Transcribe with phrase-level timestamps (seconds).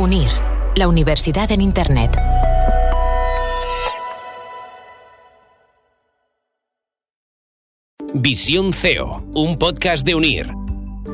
[0.00, 0.30] UNIR,
[0.76, 2.16] la universidad en Internet.
[8.14, 10.52] Visión CEO, un podcast de UNIR.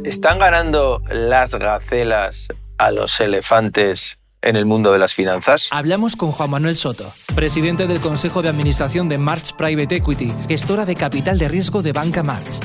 [0.05, 5.69] ¿Están ganando las gacelas a los elefantes en el mundo de las finanzas?
[5.71, 10.85] Hablamos con Juan Manuel Soto, presidente del Consejo de Administración de March Private Equity, gestora
[10.85, 12.61] de capital de riesgo de Banca March.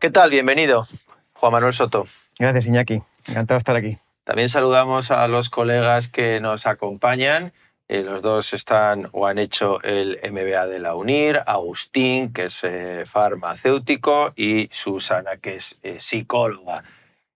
[0.00, 0.30] ¿Qué tal?
[0.30, 0.88] Bienvenido,
[1.34, 2.08] Juan Manuel Soto.
[2.40, 3.00] Gracias, Iñaki.
[3.28, 3.98] Encantado de estar aquí.
[4.26, 7.52] También saludamos a los colegas que nos acompañan.
[7.86, 12.58] Eh, los dos están o han hecho el MBA de la UNIR, Agustín, que es
[12.64, 16.82] eh, farmacéutico, y Susana, que es eh, psicóloga.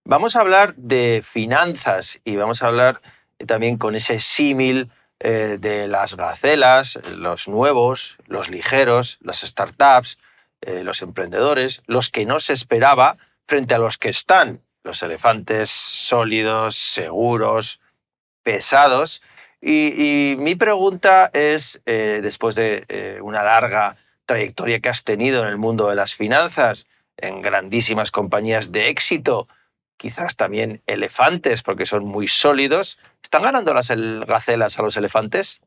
[0.05, 3.01] Vamos a hablar de finanzas y vamos a hablar
[3.47, 10.19] también con ese símil de las gacelas, los nuevos, los ligeros, las startups,
[10.83, 16.77] los emprendedores, los que no se esperaba frente a los que están, los elefantes sólidos,
[16.77, 17.81] seguros,
[18.43, 19.23] pesados.
[19.61, 25.49] Y, mi pregunta es, eh, después de eh, una larga trayectoria que has tenido en
[25.49, 29.49] el mundo de las finanzas, en grandísimas compañías de éxito,
[29.99, 35.61] quizás también elefantes, porque son muy sólidos, ¿están ganando las gacelas a los elefantes?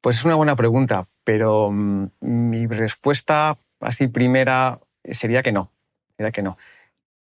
[0.00, 4.80] Pues es una buena pregunta, pero mm, mi respuesta así primera
[5.12, 5.70] sería que no,
[6.16, 6.58] sería que no.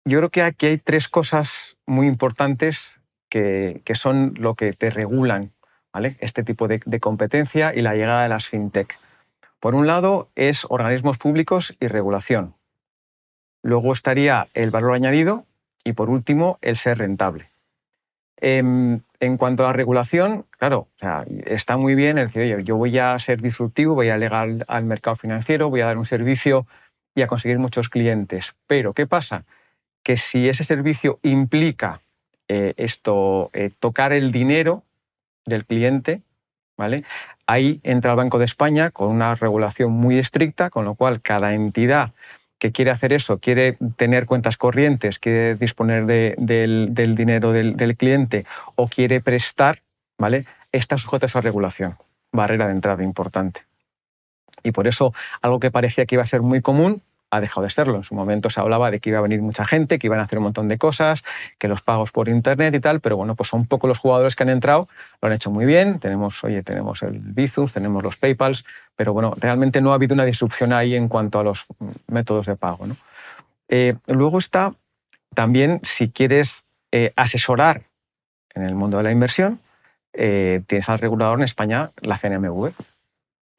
[0.04, 5.52] Yo creo que aquí hay tres cosas muy importantes que, son lo que te regulan
[5.92, 6.16] ¿vale?
[6.20, 8.98] este tipo de, competencia y la llegada de las fintech.
[9.60, 12.54] Por un lado es organismos públicos y regulación.
[13.62, 15.46] Luego estaría el valor añadido
[15.84, 17.50] y por último el ser rentable.
[18.38, 20.88] Em, en, cuanto a la regulación, claro,
[21.46, 24.84] está muy bien el decir, oye, yo voy a ser disruptivo, voy a llegar al
[24.84, 26.66] mercado financiero, voy a dar un servicio
[27.14, 28.56] y a conseguir muchos clientes.
[28.66, 29.44] Pero, ¿qué pasa?
[30.02, 32.00] Que si ese servicio implica
[32.48, 34.82] eh, esto, eh, tocar el dinero
[35.46, 36.22] del cliente,
[36.76, 37.04] ¿vale?
[37.46, 41.54] Ahí entra el Banco de España con una regulación muy estricta, con lo cual cada
[41.54, 42.12] entidad
[42.58, 48.46] que quiere hacer eso, quiere tener cuentas corrientes, quiere disponer del, dinero del, del, cliente
[48.76, 49.82] o quiere prestar,
[50.16, 50.46] ¿vale?
[50.70, 51.96] Está sujeto a esa regulación.
[52.30, 53.62] Barrera de entrada importante.
[54.62, 57.70] Y por eso algo que parecía que iba a ser muy común, ha dejado de
[57.70, 57.96] serlo.
[57.96, 60.24] En su momento se hablaba de que iba a venir mucha gente, que iban a
[60.24, 61.24] hacer un montón de cosas,
[61.58, 64.42] que los pagos por internet y tal, pero bueno, pues son poco los jugadores que
[64.42, 64.86] han entrado,
[65.20, 65.98] lo han hecho muy bien.
[65.98, 70.26] Tenemos, oye, tenemos el Bizus, tenemos los PayPals, pero bueno, realmente no ha habido una
[70.26, 71.64] disrupción ahí en cuanto a los
[72.06, 72.86] métodos de pago.
[73.68, 74.74] Eh, luego está
[75.34, 77.84] también, si quieres eh, asesorar
[78.54, 79.58] en el mundo de la inversión,
[80.12, 82.74] eh, tienes al regulador en España, la CNMV.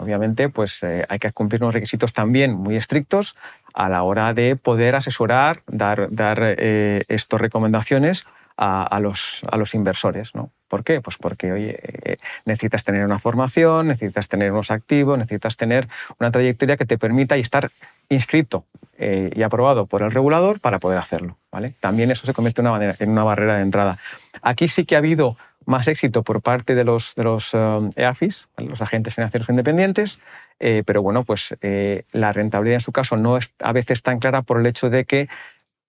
[0.03, 3.35] Obviamente, pues hay que cumplir unos requisitos también muy estrictos
[3.73, 8.25] a la hora de poder asesorar, dar, dar eh, estas recomendaciones
[8.55, 10.35] a, los, a, los, inversores.
[10.35, 10.51] ¿no?
[10.67, 11.01] ¿Por qué?
[11.01, 15.87] Pues porque oye, eh, necesitas tener una formación, necesitas tener unos activos, necesitas tener
[16.19, 17.71] una trayectoria que te permita estar
[18.09, 18.65] inscrito
[18.97, 21.37] eh, y aprobado por el regulador para poder hacerlo.
[21.51, 21.73] ¿vale?
[21.79, 23.97] También eso se convierte en una barrera de entrada.
[24.43, 25.35] Aquí sí que ha habido
[25.65, 30.19] más éxito por parte de los, de los EAFIS, los agentes financieros independientes,
[30.59, 34.19] eh, pero bueno, pues eh, la rentabilidad en su caso no es a veces tan
[34.19, 35.27] clara por el hecho de que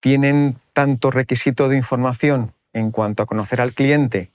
[0.01, 4.31] tienen tanto requisito de información en cuanto a conocer al cliente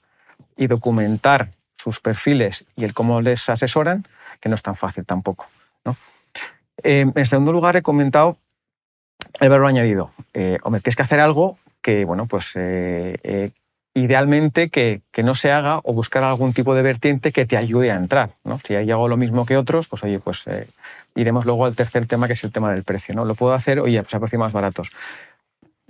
[0.56, 4.06] y documentar sus perfiles y el cómo les asesoran,
[4.40, 5.46] que no es tan fácil tampoco.
[6.82, 8.38] Eh, en segundo lugar, he comentado
[9.38, 10.12] el valor añadido.
[10.62, 12.54] hombre, tienes que hacer algo que, bueno, pues
[13.94, 17.96] idealmente que, no se haga o buscar algún tipo de vertiente que te ayude a
[17.96, 18.30] entrar.
[18.44, 18.60] ¿no?
[18.66, 20.68] Si hago lo mismo que otros, pues oye, pues eh,
[21.14, 23.14] iremos luego al tercer tema, que es el tema del precio.
[23.14, 23.24] ¿no?
[23.24, 24.90] Lo puedo hacer, oye, pues a precios más baratos.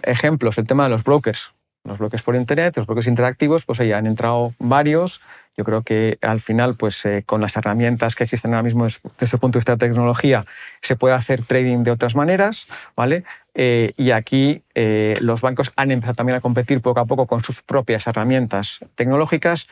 [0.02, 1.52] Ejemplos, el tema de los brokers.
[1.84, 5.20] Los brokers por Internet, los brokers interactivos, pues oye, han entrado varios.
[5.56, 9.36] Yo creo que al final, pues eh, con las herramientas que existen ahora mismo desde
[9.36, 10.44] el punto de vista de tecnología,
[10.82, 12.66] se puede hacer trading de otras maneras,
[12.96, 13.24] ¿vale?
[13.54, 17.42] Eh, y aquí eh, los bancos han empezado también a competir poco a poco con
[17.42, 19.66] sus propias herramientas tecnológicas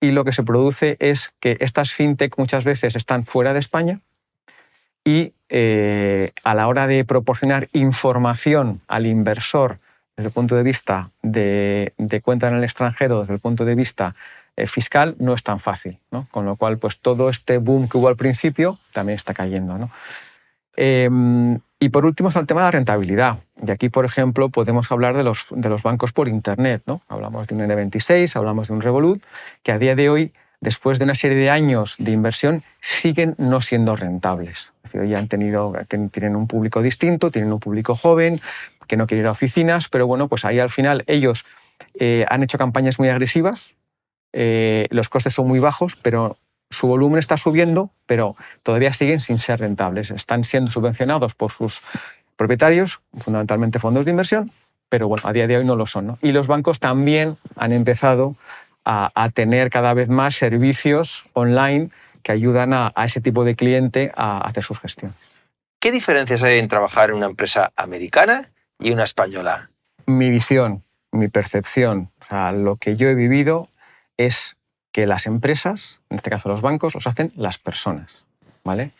[0.00, 4.00] y lo que se produce es que estas fintech muchas veces están fuera de España
[5.04, 9.78] y eh, a la hora de proporcionar información al inversor
[10.16, 11.92] desde el punto de vista de,
[12.24, 14.14] cuenta en el extranjero, desde el punto de vista
[14.66, 15.98] fiscal, no es tan fácil.
[16.30, 19.76] Con lo cual, pues todo este boom que hubo al principio también está cayendo.
[19.76, 19.90] ¿no?
[20.76, 23.38] Em, y por último está el tema de la rentabilidad.
[23.66, 26.82] Y aquí, por ejemplo, podemos hablar de los, de los bancos por Internet.
[26.86, 27.02] ¿no?
[27.08, 29.22] Hablamos de un N26, hablamos de un Revolut,
[29.62, 33.60] que a día de hoy, después de una serie de años de inversión, siguen no
[33.60, 34.72] siendo rentables.
[34.92, 38.40] Es ya han tenido, tienen un público distinto, tienen un público joven,
[38.86, 41.44] que no quiere ir a oficinas, pero bueno, pues ahí al final ellos
[41.98, 43.74] eh, han hecho campañas muy agresivas,
[44.32, 46.36] eh, los costes son muy bajos, pero
[46.76, 50.10] su volumen está subiendo, pero todavía siguen sin ser rentables.
[50.10, 51.80] Están siendo subvencionados por sus
[52.36, 54.52] propietarios, fundamentalmente fondos de inversión,
[54.90, 56.18] pero bueno, a día de hoy no lo son.
[56.20, 58.36] Y los bancos también han empezado
[58.84, 61.90] a, tener cada vez más servicios online
[62.22, 65.14] que ayudan a, ese tipo de cliente a hacer su gestión.
[65.80, 69.70] ¿Qué diferencias hay en trabajar en una empresa americana y una española?
[70.06, 73.68] Mi visión, mi percepción, lo que yo he vivido
[74.16, 74.55] es
[74.96, 78.10] que las empresas, en este caso los bancos, los hacen las personas.
[78.64, 78.92] ¿vale?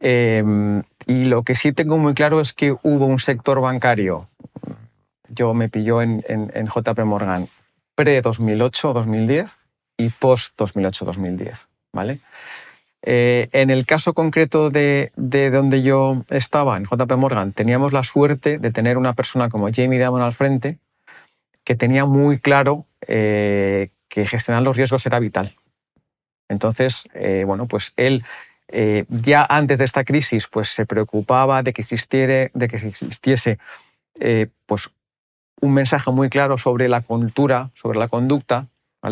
[0.00, 4.30] Em, y lo que sí tengo muy claro es que hubo un sector bancario,
[5.28, 7.48] yo me pilló en, JP Morgan
[7.96, 9.50] pre-2008-2010
[9.98, 11.58] y post-2008-2010.
[11.92, 12.20] ¿vale?
[13.02, 18.56] Eh, en el caso concreto de, donde yo estaba, en JP Morgan, teníamos la suerte
[18.56, 20.78] de tener una persona como Jamie Dimon al frente
[21.62, 25.56] que tenía muy claro eh, que gestionar los riesgos era vital.
[26.50, 28.22] Entonces, eh, bueno, pues él
[29.08, 33.58] ya antes de esta crisis pues se preocupaba de que, existiera, de que existiese
[34.66, 34.90] pues
[35.60, 38.68] un mensaje muy claro sobre la cultura, sobre la conducta,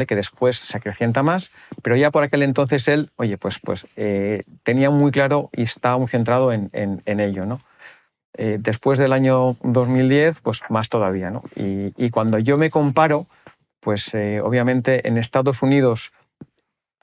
[0.07, 1.51] que después se acrecienta más,
[1.83, 5.99] pero ya por aquel entonces él, oye, pues, pues eh, tenía muy claro y estaba
[5.99, 7.47] muy centrado en, ello.
[7.47, 7.61] ¿no?
[8.35, 11.31] Eh, después del año 2010, pues más todavía.
[11.31, 11.43] ¿no?
[11.57, 13.27] Y, cuando yo me comparo,
[13.81, 16.13] pues eh, obviamente en Estados Unidos,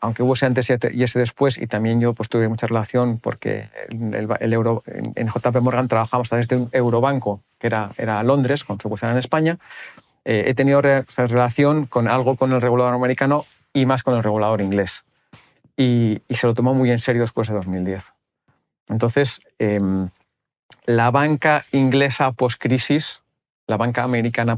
[0.01, 3.69] aunque hubo ese antes y ese después, y también yo pues, tuve mucha relación porque
[3.89, 8.63] el, euro, en, JP Morgan trabajamos a través de un eurobanco, que era, era Londres,
[8.63, 9.57] con su en España,
[10.25, 14.61] eh, he tenido relación con algo con el regulador americano y más con el regulador
[14.61, 15.03] inglés.
[15.77, 18.03] Y, se lo tomó muy en serio después de 2010.
[18.89, 20.09] Entonces, em,
[20.85, 23.21] la banca inglesa post-crisis,
[23.67, 24.57] la banca americana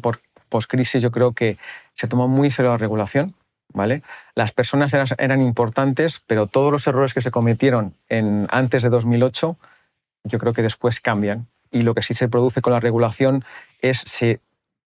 [0.49, 1.57] post-crisis, yo creo que
[1.97, 3.35] se tomó muy serio la regulación.
[3.73, 4.01] ¿vale?
[4.33, 9.57] Las personas eran, importantes, pero todos los errores que se cometieron en, antes de 2008,
[10.23, 11.47] yo creo que después cambian.
[11.69, 13.43] Y lo que sí se produce con la regulación
[13.81, 14.39] es se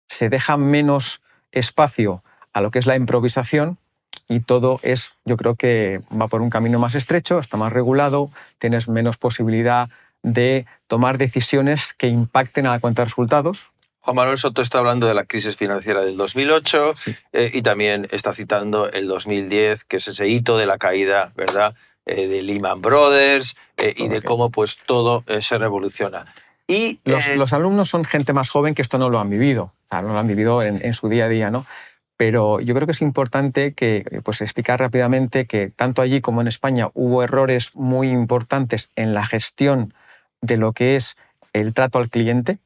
[0.07, 1.21] se deja menos
[1.51, 2.24] espacio
[2.54, 3.77] a lo que es la improvisación
[4.27, 8.31] y todo es, yo creo que va por un camino más estrecho, está más regulado,
[8.57, 9.89] tienes menos posibilidad
[10.24, 13.68] de tomar decisiones que impacten a la cuenta de resultados.
[14.07, 16.95] Juan Manuel Soto está hablando de la crisis financiera del 2008
[17.33, 21.75] eh, y también está citando el 2010, que es ese hito de la caída, ¿verdad?
[22.06, 26.33] Eh, de Lehman Brothers eh, y de cómo pues todo se revoluciona.
[26.68, 30.18] Y los, alumnos son gente más joven que esto no lo han vivido no lo
[30.18, 31.65] han vivido en, su día a día, ¿no?
[32.15, 36.48] Pero yo creo que es importante que, pues, explicar rápidamente que tanto allí como en
[36.48, 39.94] España hubo errores muy importantes en la gestión
[40.39, 41.18] de lo que es
[41.51, 42.60] el trato al cliente.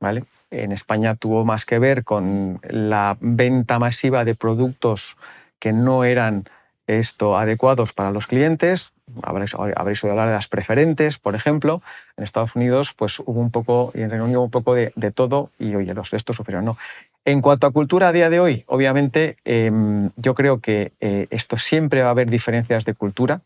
[0.00, 0.24] ¿vale?
[0.50, 5.16] En España tuvo más que ver con la venta masiva de productos
[5.58, 6.44] que no eran
[6.86, 8.92] esto adecuados para los clientes.
[9.22, 11.82] Habréis, habréis oído hablar de las preferentes, por ejemplo.
[12.16, 15.50] En Estados Unidos pues, hubo un poco, y en Reino Unido un poco de, todo,
[15.58, 16.64] y oye, los restos sufrieron.
[16.64, 16.78] No.
[17.24, 21.58] En cuanto a cultura a día de hoy, obviamente em, yo creo que eh, esto
[21.58, 23.42] siempre va a haber diferencias de cultura.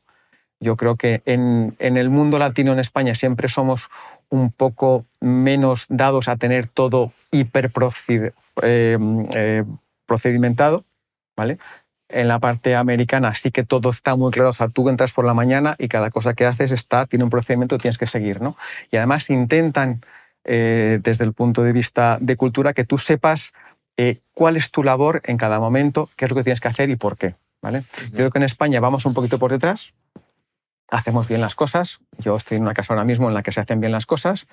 [0.60, 3.88] Yo creo que en, el mundo latino, en España, siempre somos
[4.32, 7.70] un poco menos dados a tener todo hiper
[8.62, 9.64] em, eh,
[10.06, 10.84] procedimentado,
[11.36, 11.58] ¿vale?
[12.08, 14.50] en la parte americana sí que todo está muy claro.
[14.50, 17.30] O sea, tú entras por la mañana y cada cosa que haces está, tiene un
[17.30, 18.40] procedimiento tienes que seguir.
[18.40, 18.56] ¿no?
[18.90, 20.02] Y además intentan,
[20.44, 23.52] eh, desde el punto de vista de cultura, que tú sepas
[23.96, 26.90] eh, cuál es tu labor en cada momento, qué es lo que tienes que hacer
[26.90, 27.34] y por qué.
[27.60, 27.84] ¿vale?
[28.10, 29.92] Yo creo que en España vamos un poquito por detrás,
[30.92, 31.98] hacemos bien las cosas.
[32.18, 34.46] Yo estoy en una casa ahora mismo en la que se hacen bien las cosas,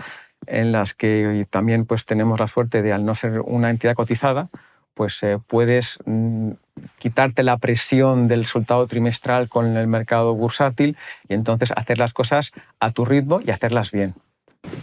[0.47, 4.47] en las que también pues, tenemos la suerte de, al no ser una entidad cotizada,
[4.93, 6.51] pues eh, puedes mm,
[6.97, 12.51] quitarte la presión del resultado trimestral con el mercado bursátil y entonces hacer las cosas
[12.79, 14.15] a tu ritmo y hacerlas bien.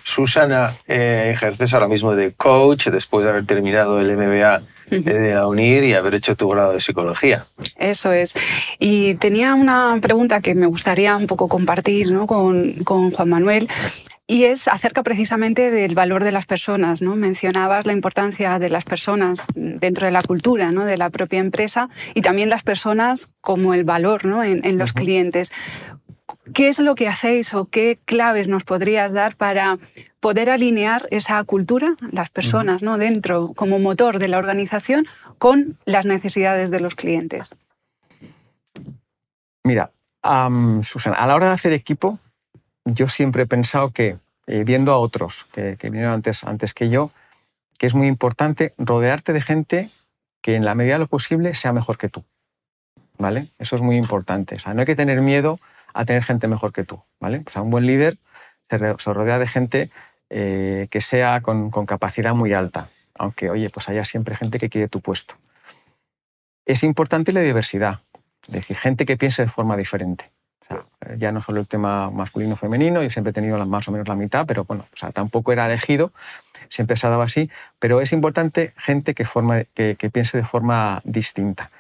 [0.05, 5.47] Susana, eh, ejerces ahora mismo de coach después de haber terminado el MBA de la
[5.47, 7.47] UNIR y haber hecho tu grado de psicología.
[7.77, 8.35] Eso es.
[8.79, 13.69] Y tenía una pregunta que me gustaría un poco compartir con, con Juan Manuel
[14.29, 17.01] y es acerca precisamente del valor de las personas.
[17.01, 17.15] ¿no?
[17.17, 20.85] Mencionabas la importancia de las personas dentro de la cultura ¿no?
[20.85, 24.43] de la propia empresa y también las personas como el valor ¿no?
[24.43, 25.53] en, los clientes.
[26.53, 29.79] ¿Qué es lo que hacéis o qué claves nos podrías dar para
[30.27, 32.99] poder alinear esa cultura, las personas ¿no?
[32.99, 35.07] dentro como motor de la organización,
[35.39, 37.55] con las necesidades de los clientes?
[39.63, 39.93] Mira,
[40.83, 42.19] Susana, a la hora de hacer equipo,
[42.85, 44.19] yo siempre he pensado que,
[44.49, 47.13] eh, viendo a otros que, vinieron antes, antes que yo,
[47.79, 49.91] que es muy importante rodearte de gente
[50.43, 52.25] que en la medida de lo posible sea mejor que tú.
[53.17, 53.53] ¿Vale?
[53.61, 54.57] Eso es muy importante.
[54.57, 55.61] O sea, no hay que tener miedo
[55.95, 57.01] a tener gente mejor que tú.
[57.21, 57.45] ¿vale?
[57.47, 58.19] O sea, un buen líder
[58.69, 59.91] se, rodea de gente
[60.29, 64.89] eh, que sea con, capacidad muy alta, aunque, oye, pues haya siempre gente que quiere
[64.89, 65.37] tu puesto.
[66.65, 68.01] Es importante la diversidad,
[68.49, 70.33] es decir, gente que piense de forma diferente.
[71.17, 74.47] ya no solo el tema masculino-femenino, yo siempre he tenido más o menos la mitad,
[74.47, 76.13] pero bueno, o tampoco era elegido,
[76.69, 79.25] siempre se ha dado así, pero es importante gente que,
[80.11, 81.71] piense de forma distinta.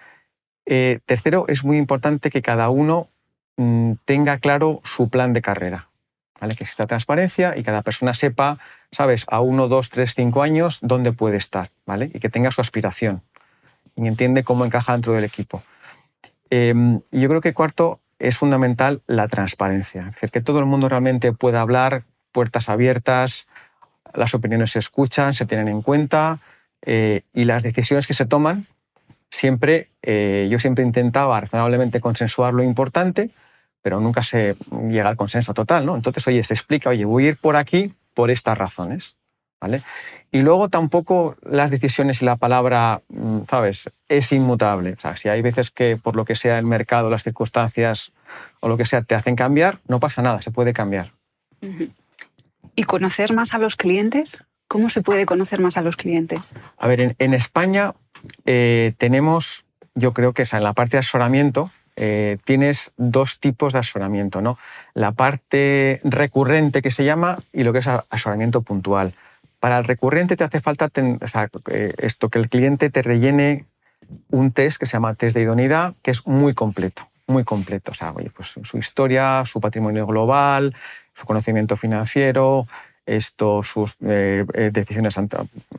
[0.66, 3.08] Eh, tercero, es muy importante que cada uno
[3.56, 5.88] mm, tenga claro su plan de carrera.
[6.40, 6.54] ¿Vale?
[6.54, 8.58] Que exista transparencia y cada persona sepa,
[8.92, 12.10] ¿sabes?, a uno, dos, tres, cinco años dónde puede estar, ¿vale?
[12.12, 13.22] Y que tenga su aspiración
[13.96, 15.62] y entiende cómo encaja dentro del equipo.
[16.50, 20.88] Y yo creo que cuarto es fundamental la transparencia, es decir, que todo el mundo
[20.88, 23.46] realmente pueda hablar, puertas abiertas,
[24.14, 26.38] las opiniones se escuchan, se tienen en cuenta
[26.82, 28.66] eh, y las decisiones que se toman,
[29.30, 33.30] siempre, eh, yo siempre intentaba razonablemente consensuar lo importante,
[33.86, 34.56] pero nunca se
[34.90, 35.94] llega al consenso total, ¿no?
[35.94, 39.14] Entonces, oye, se explica, oye, voy a ir por aquí por estas razones,
[39.60, 39.84] ¿vale?
[40.32, 43.88] Y luego tampoco las decisiones y la palabra, mm, ¿sabes?
[44.08, 44.94] Es inmutable.
[44.94, 48.10] O sea, si hay veces que por lo que sea el mercado, las circunstancias
[48.58, 51.12] o lo que sea te hacen cambiar, no pasa nada, se puede cambiar.
[52.74, 54.42] ¿Y conocer más a los clientes?
[54.66, 56.40] ¿Cómo se puede conocer más a los clientes?
[56.76, 57.94] A ver, en, España
[58.46, 59.64] eh, tenemos,
[59.94, 64.42] yo creo que es en la parte de asesoramiento, eh, tienes dos tipos de asesoramiento,
[64.42, 64.58] ¿no?
[64.92, 69.14] La parte recurrente que se llama y lo que es asesoramiento puntual.
[69.60, 73.64] Para el recurrente te hace falta eh, esto, que el cliente te rellene
[74.30, 77.92] un test que se llama test de idoneidad, que es muy completo, muy completo.
[77.92, 80.76] O sea, pues su historia, su patrimonio global,
[81.14, 82.68] su conocimiento financiero,
[83.06, 85.16] esto, sus eh, decisiones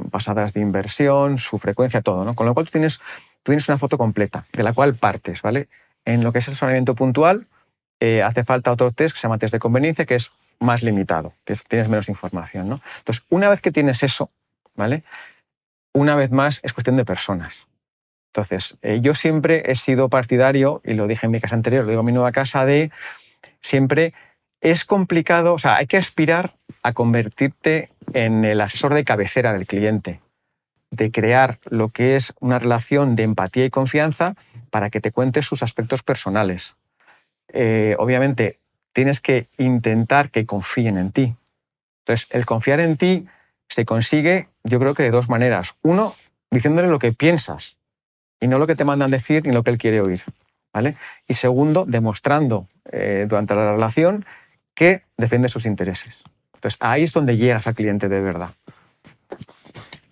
[0.10, 2.34] pasadas de inversión, su frecuencia, todo, ¿no?
[2.34, 5.68] Con lo cual tú tienes, tú tienes una foto completa de la cual partes, ¿vale?
[6.08, 7.48] En lo que es asesoramiento puntual,
[8.00, 11.34] eh, hace falta otro test que se llama test de conveniencia, que es más limitado,
[11.44, 12.82] que tienes menos información.
[13.00, 14.32] Entonces, una vez que tienes eso,
[14.74, 15.04] ¿vale?
[15.94, 17.54] Una vez más es cuestión de personas.
[18.32, 21.90] Entonces, eh, yo siempre he sido partidario, y lo dije en mi casa anterior, lo
[21.90, 22.90] digo en mi nueva casa, de
[23.60, 24.14] siempre
[24.62, 29.68] es complicado, o sea, hay que aspirar a convertirte en el asesor de cabecera del
[29.68, 30.22] cliente,
[30.92, 34.36] de crear lo que es una relación de empatía y confianza
[34.70, 36.76] para que te cuentes sus aspectos personales.
[37.50, 38.60] Eh, obviamente,
[38.94, 41.36] tienes que intentar que confíen en ti.
[42.00, 43.28] Entonces, el confiar en ti
[43.70, 45.76] se consigue, yo creo que de dos maneras.
[45.82, 46.16] Uno,
[46.52, 47.76] diciéndole lo que piensas
[48.40, 50.24] y no lo que te mandan decir ni lo que él quiere oír.
[50.74, 50.96] ¿vale?
[51.28, 54.26] Y segundo, demostrando eh, durante la relación
[54.76, 56.14] que defiende sus intereses.
[56.54, 58.52] Entonces, ahí es donde llegas al cliente de verdad.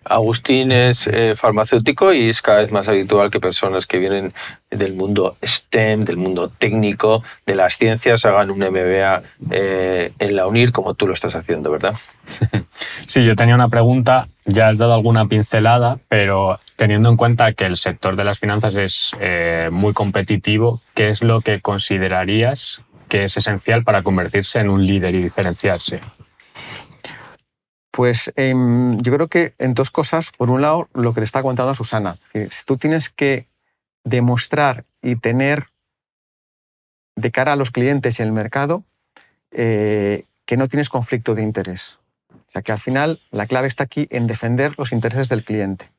[0.08, 4.32] Agustín es eh, farmacéutico y es cada vez más habitual que personas que vienen
[4.70, 10.46] del mundo STEM, del mundo técnico, de las ciencias, hagan un MBA eh, en la
[10.46, 11.94] UNIR como tú lo estás haciendo, ¿verdad?
[13.06, 17.66] Sí, yo tenía una pregunta, ya has dado alguna pincelada, pero teniendo en cuenta que
[17.66, 23.24] el sector de las finanzas es eh, muy competitivo, ¿qué es lo que considerarías que
[23.24, 26.00] es esencial para convertirse en un líder y diferenciarse?
[27.96, 30.30] Pues em, yo creo que en dos cosas.
[30.36, 32.18] Por un lado, lo que le está contando a Susana.
[32.34, 33.46] Si tú tienes que
[34.04, 35.68] demostrar y tener
[37.14, 38.84] de cara a los clientes y el mercado
[39.50, 41.96] eh, que no tienes conflicto de interés.
[42.28, 45.90] O sea, que al final la clave está aquí en defender los intereses del cliente,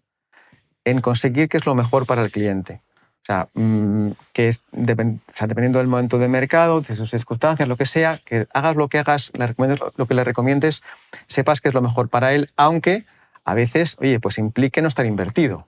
[0.85, 2.83] en conseguir que es lo mejor para el cliente.
[3.27, 8.21] O sea, mm, que dependiendo del momento de mercado, de sus circunstancias, lo que sea,
[8.23, 9.53] que hagas lo que hagas, le
[9.97, 10.81] lo que le recomiendes,
[11.27, 13.05] sepas que es lo mejor para él, aunque
[13.43, 15.67] a veces, oye, pues implique no estar invertido.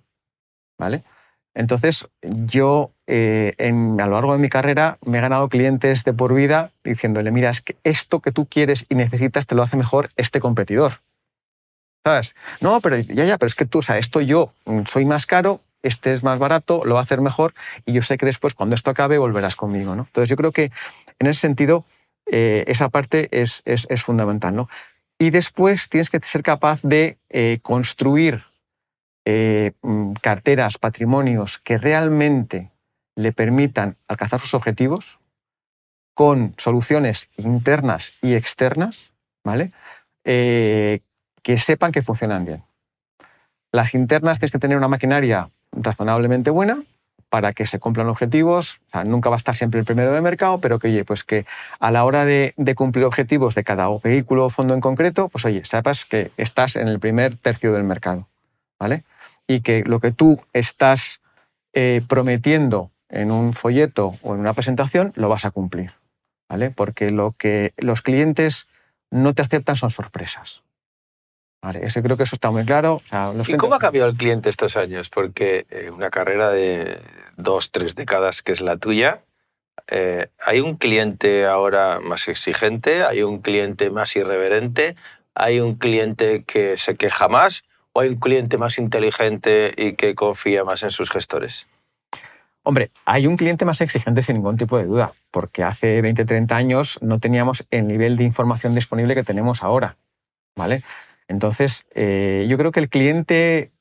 [0.78, 1.04] ¿Vale?
[1.54, 6.34] Entonces, yo eh, a lo largo de mi carrera me he ganado clientes de por
[6.34, 10.12] vida diciéndole, mira, es que esto que tú quieres y necesitas te lo hace mejor
[10.16, 11.02] este competidor.
[12.06, 12.36] ¿Sabes?
[12.62, 15.26] No, pero ya, ya, pero es que tú, o sea, esto yo mm, soy más
[15.26, 17.54] caro, este es más barato, lo va a hacer mejor
[17.86, 19.96] y yo sé que después cuando esto acabe volverás conmigo.
[19.96, 20.04] ¿no?
[20.04, 20.72] Entonces yo creo que
[21.20, 21.86] en ese sentido
[22.26, 24.56] eh, esa parte es, es, fundamental.
[24.56, 24.70] ¿no?
[25.18, 28.44] Y después tienes que ser capaz de eh, construir
[29.26, 32.72] eh, mm, carteras, patrimonios que realmente
[33.16, 35.20] le permitan alcanzar sus objetivos
[36.14, 38.98] con soluciones internas y externas,
[39.44, 39.72] ¿vale?
[40.24, 42.64] que sepan que funcionan bien.
[43.72, 46.84] Las internas tienes que tener una maquinaria razonablemente buena
[47.30, 48.82] para que se cumplan objetivos.
[49.06, 51.46] nunca va a estar siempre el primero de mercado, pero que, oye, pues que
[51.80, 55.64] a la hora de, cumplir objetivos de cada vehículo o fondo en concreto, pues oye,
[55.64, 58.28] sepas que estás en el primer tercio del mercado.
[58.80, 59.04] ¿vale?
[59.50, 61.20] y que lo que tú estás
[61.74, 65.92] eh, prometiendo en un folleto o en una presentación lo vas a cumplir.
[66.48, 66.70] ¿vale?
[66.70, 68.68] Porque lo que los clientes
[69.10, 70.62] no te aceptan son sorpresas.
[71.62, 73.02] Vale, eso creo que eso está muy claro.
[73.48, 75.10] ¿Y cómo ha cambiado el cliente estos años?
[75.10, 77.00] Porque eh, una carrera de
[77.36, 79.24] dos, tres décadas que es la tuya,
[79.88, 83.04] eh, ¿hay un cliente ahora más exigente?
[83.04, 84.96] ¿Hay un cliente más irreverente?
[85.36, 87.64] ¿Hay un cliente que se queja más?
[87.92, 91.68] ¿O hay un cliente más inteligente y que confía más en sus gestores?
[92.64, 96.56] Hombre, hay un cliente más exigente sin ningún tipo de duda, porque hace 20, 30
[96.56, 99.98] años no teníamos el nivel de información disponible que tenemos ahora.
[100.60, 100.84] ¿vale?
[101.30, 103.72] Entonces, eh, yo creo que el cliente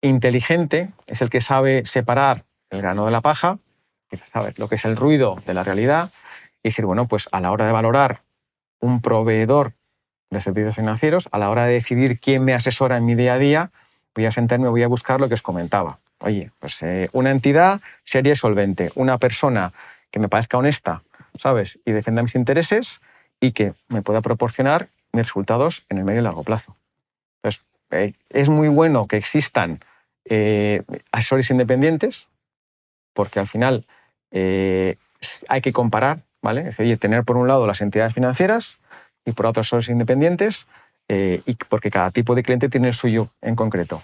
[0.00, 3.58] inteligente es el que sabe separar el grano de la paja,
[4.32, 6.10] sabe lo que es el ruido de la realidad,
[6.62, 8.22] y decir, bueno, pues a la hora de valorar
[8.80, 9.74] un proveedor
[10.30, 13.38] de servicios financieros, a la hora de decidir quién me asesora en mi día a
[13.38, 13.70] día,
[14.14, 15.98] voy a sentarme, voy a buscar lo que os comentaba.
[16.20, 19.74] Oye, pues eh, una entidad seria y solvente, una persona
[20.10, 21.02] que me parezca honesta,
[21.38, 21.78] ¿sabes?
[21.84, 23.02] Y defienda mis intereses
[23.40, 26.76] y que me pueda proporcionar mis resultados en el medio y largo plazo.
[27.44, 29.80] Entonces, eh, es muy bueno que existan
[30.24, 30.82] eh,
[31.12, 32.26] asesores independientes,
[33.12, 33.86] porque al final
[34.32, 36.62] hay que comparar, ¿vale?
[36.70, 38.78] Es decir, tener por un lado las entidades financieras
[39.24, 40.66] y por otro asesores independientes,
[41.08, 44.02] y porque cada tipo de cliente tiene el suyo en concreto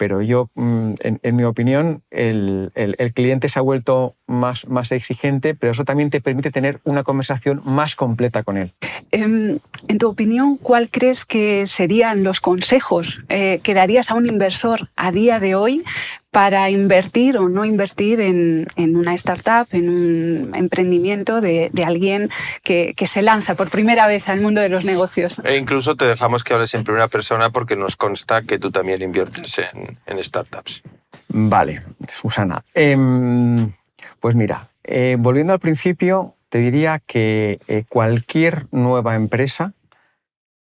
[0.00, 2.72] pero yo, mm, en, mi opinión, el,
[3.14, 7.96] cliente se ha vuelto más exigente, pero eso también te permite tener una conversación más
[7.96, 8.72] completa con él.
[9.12, 14.26] Em, en tu opinión, ¿cuál crees que serían los consejos eh, que darías a un
[14.26, 15.84] inversor a día de hoy
[16.30, 22.30] para invertir o no invertir en, una startup, en un emprendimiento de, alguien
[22.62, 25.40] que, se lanza por primera vez al mundo de los negocios.
[25.44, 29.02] E incluso te dejamos que hables en primera persona porque nos consta que tú también
[29.02, 29.60] inviertes
[30.06, 30.82] en, startups.
[31.28, 32.62] Vale, Susana.
[32.74, 33.72] Em,
[34.20, 39.72] pues mira, eh, volviendo al principio, te diría que eh, cualquier nueva empresa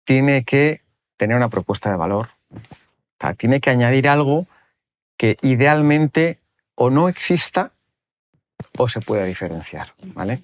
[0.04, 0.80] tiene que
[1.16, 2.30] tener una propuesta de valor.
[3.38, 4.46] tiene que añadir algo
[5.16, 6.40] que idealmente
[6.74, 7.72] o no exista
[8.76, 9.94] o se pueda diferenciar.
[10.02, 10.42] ¿vale?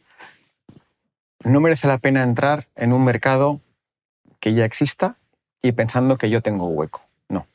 [1.42, 3.60] No merece la pena entrar en un mercado
[4.40, 5.16] que ya exista
[5.62, 7.02] y pensando que yo tengo hueco.
[7.28, 7.46] No.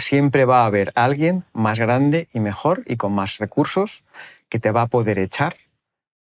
[0.00, 4.02] siempre va a haber alguien más grande y mejor y con más recursos
[4.48, 5.56] que te va a poder echar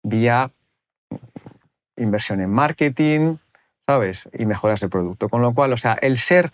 [0.03, 0.51] vía
[1.99, 3.37] inversión en marketing,
[3.85, 4.27] ¿sabes?
[4.33, 5.29] Y mejoras de producto.
[5.29, 6.51] Con lo cual, o sea, el ser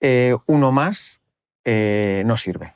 [0.00, 1.20] eh, uno más
[1.64, 2.74] eh, no sirve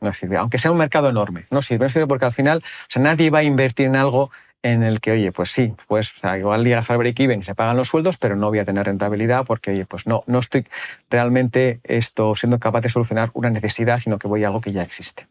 [0.00, 0.36] no sirve.
[0.36, 1.86] Aunque sea un mercado enorme, no sirve.
[1.86, 4.30] No sirve porque al final, o sea, nadie va a invertir en algo
[4.62, 7.88] en el que, oye, pues sí, pues igual llegas al break-even y se pagan los
[7.88, 10.66] sueldos, pero no voy a tener rentabilidad porque, oye, pues no, no estoy
[11.08, 14.82] realmente esto siendo capaz de solucionar una necesidad, sino que voy a algo que ya
[14.82, 15.28] existe.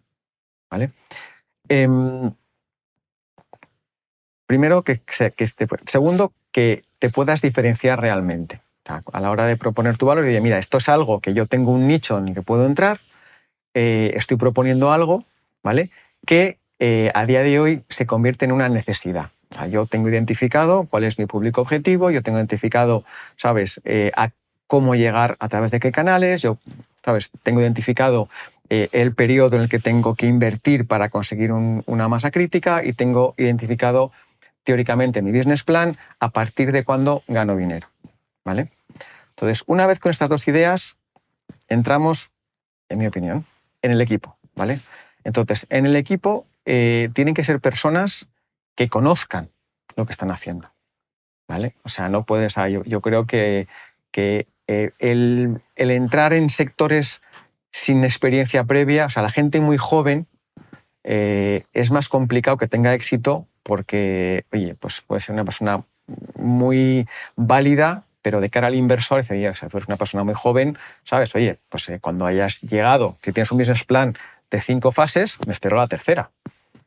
[0.72, 0.92] ¿Vale?
[1.68, 2.32] Em,
[4.48, 5.50] primero, que, que
[5.86, 8.62] segundo, que te puedas diferenciar realmente.
[8.86, 11.72] a la hora de proponer tu valor, y mira, esto es algo que yo tengo
[11.72, 13.00] un nicho en el que puedo entrar,
[13.74, 15.26] eh, estoy proponiendo algo,
[15.62, 15.90] ¿vale?
[16.26, 19.32] Que eh, a día de hoy se convierte en una necesidad.
[19.70, 23.04] yo tengo identificado cuál es mi público objetivo, yo tengo identificado,
[23.38, 24.30] ¿sabes?, eh, a
[24.68, 26.58] cómo llegar a través de qué canales, yo,
[27.04, 28.30] ¿sabes?, tengo identificado
[28.68, 33.36] el periodo en el que tengo que invertir para conseguir una masa crítica y tengo
[33.38, 34.12] identificado
[34.66, 37.88] teóricamente mi business plan a partir de cuándo gano dinero,
[38.44, 38.72] ¿vale?
[39.30, 40.98] Entonces, una vez con estas dos ideas,
[41.68, 42.32] entramos,
[42.90, 43.46] en mi opinión,
[43.82, 44.82] en el equipo, ¿vale?
[45.24, 48.28] Entonces, en el equipo eh, tienen que ser personas
[48.76, 49.50] que conozcan
[49.96, 50.72] lo que están haciendo,
[51.48, 51.76] ¿vale?
[51.84, 53.68] O sea, no puedes, yo, creo que,
[54.12, 57.22] que eh, el, entrar en sectores
[57.72, 60.28] sin experiencia previa, o sea, la gente muy joven,
[61.04, 65.84] eh, es más complicado que tenga éxito porque, oye, pues puede ser una persona
[66.36, 70.36] muy válida, pero de cara al inversor, dice, o sea, tú eres una persona muy
[70.36, 71.34] joven, ¿sabes?
[71.34, 74.16] Oye, pues eh, cuando hayas llegado, si tienes un business plan
[74.52, 76.30] de cinco fases, me espero la tercera.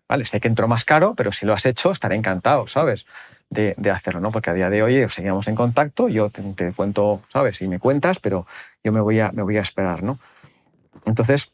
[0.08, 3.06] Vale, sé que entró más caro, pero si lo has hecho, estaré encantado, ¿sabes?
[3.50, 4.30] De, hacerlo, ¿no?
[4.30, 7.60] Porque a día de hoy eh, seguimos en contacto, yo te, cuento, ¿sabes?
[7.60, 8.46] Y me cuentas, pero
[8.84, 10.20] yo me voy a, me voy a esperar, ¿no?
[11.06, 11.50] Entonces,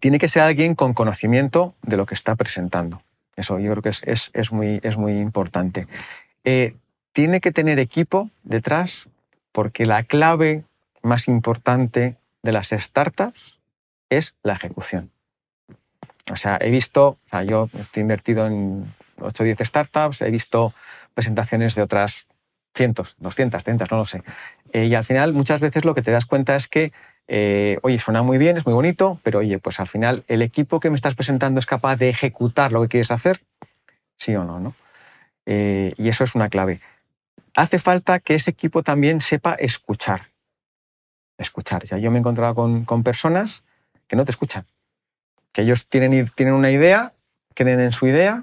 [0.00, 3.02] tiene que ser alguien con conocimiento de lo que está presentando.
[3.36, 5.86] Eso yo creo que es, es, muy, es muy importante.
[6.44, 6.74] Eh,
[7.12, 9.08] tiene que tener equipo detrás
[9.52, 10.64] porque la clave
[11.02, 13.58] más importante de las startups
[14.10, 15.10] es la ejecución.
[16.30, 20.30] O sea, he visto, o sea, yo estoy invertido en 8 o 10 startups, he
[20.30, 20.74] visto
[21.14, 22.26] presentaciones de otras
[22.74, 24.22] cientos, 200, 300, no lo sé.
[24.72, 26.92] Eh, y al final muchas veces lo que te das cuenta es que
[27.28, 30.80] eh, oye, suena muy bien, es muy bonito, pero oye, pues al final, ¿el equipo
[30.80, 33.42] que me estás presentando es capaz de ejecutar lo que quieres hacer?
[34.16, 34.74] Sí o no, ¿no?
[35.44, 36.80] Eh, y eso es una clave.
[37.54, 40.30] Hace falta que ese equipo también sepa escuchar.
[41.38, 41.84] Escuchar.
[41.86, 43.64] Ya yo me he encontrado con, con personas
[44.06, 44.66] que no te escuchan.
[45.52, 47.12] Que ellos tienen, tienen una idea,
[47.54, 48.42] creen en su idea,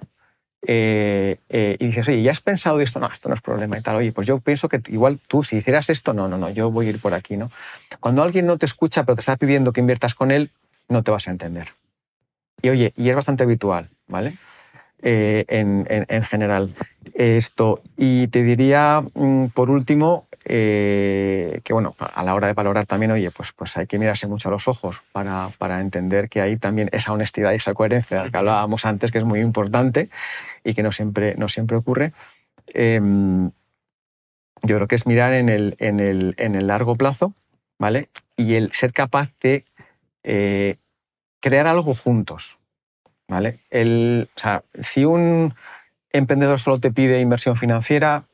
[0.65, 2.99] eh, eh, y dices, oye, ¿ya has pensado esto?
[2.99, 3.97] No, esto no es problema y tal.
[3.97, 6.87] Oye, pues yo pienso que igual tú, si hicieras esto, no, no, no, yo voy
[6.87, 7.51] a ir por aquí, ¿no?
[7.99, 10.51] Cuando alguien no te escucha, pero te está pidiendo que inviertas con él,
[10.87, 11.69] no te vas a entender.
[12.61, 14.37] Y oye, y es bastante habitual, ¿vale?
[15.01, 16.73] Eh, en, en, general
[17.13, 17.81] esto.
[17.97, 23.11] Y te diría, mm, por último, eh, que bueno, a la hora de valorar también,
[23.11, 26.57] oye, pues, pues hay que mirarse mucho a los ojos para, para entender que hay
[26.57, 30.09] también esa honestidad y esa coherencia de la que hablábamos antes, que es muy importante
[30.63, 32.13] y que no siempre, no siempre ocurre.
[32.67, 33.51] Em,
[34.63, 37.33] yo creo que es mirar en el, en el, en el largo plazo,
[37.79, 38.09] ¿vale?
[38.35, 39.65] Y el ser capaz de
[40.23, 40.77] eh,
[41.39, 42.57] crear algo juntos,
[43.27, 43.59] ¿vale?
[43.69, 45.53] El, o sea, si un
[46.11, 48.25] emprendedor solo te pide inversión financiera,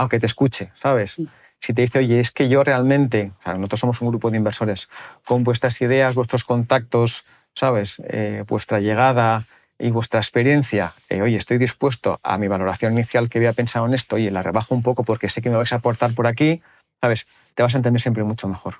[0.00, 1.16] aunque te escuche, ¿sabes?
[1.60, 4.38] Si te dice, oye, es que yo realmente, o sea, nosotros somos un grupo de
[4.38, 4.88] inversores,
[5.26, 8.00] con vuestras ideas, vuestros contactos, ¿sabes?
[8.08, 9.46] Eh, vuestra llegada
[9.78, 13.92] y vuestra experiencia, eh, oye, estoy dispuesto a mi valoración inicial que había pensado en
[13.92, 16.62] esto, y la rebajo un poco porque sé que me vais a aportar por aquí,
[17.02, 17.26] ¿sabes?
[17.54, 18.76] Te vas a entender siempre mucho mejor.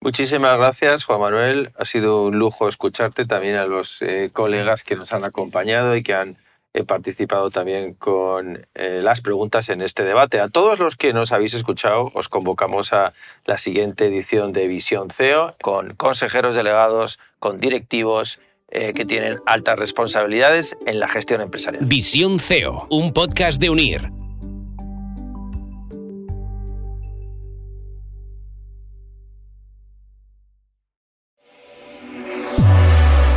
[0.00, 1.72] Muchísimas gracias, Juan Manuel.
[1.76, 6.04] Ha sido un lujo escucharte también a los eh, colegas que nos han acompañado y
[6.04, 6.36] que han
[6.74, 10.40] he participado también con eh, las preguntas en este debate.
[10.40, 13.12] A todos los que nos habéis escuchado, os convocamos a
[13.44, 19.78] la siguiente edición de Visión CEO con consejeros delegados, con directivos eh, que tienen altas
[19.78, 21.84] responsabilidades en la gestión empresarial.
[21.84, 24.08] Visión CEO, un podcast de Unir.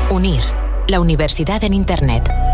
[0.09, 0.43] Unir,
[0.87, 2.44] la universidad en Internet.